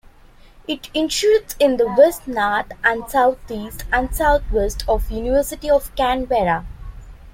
[0.67, 6.65] It intrudes in the west north and southeast and southwest of University of Canberra.